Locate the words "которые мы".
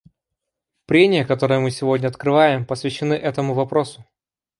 1.25-1.69